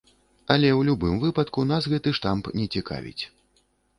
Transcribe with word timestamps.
Але 0.53 0.69
ў 0.69 0.81
любым 0.87 1.19
выпадку, 1.25 1.67
нас 1.73 1.83
гэты 1.93 2.15
штамп 2.19 2.51
не 2.61 2.65
цікавіць. 2.79 3.23